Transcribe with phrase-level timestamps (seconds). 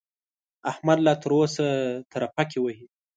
[0.71, 1.65] احمد لا تر اوسه
[2.11, 2.85] ترپکې وهي.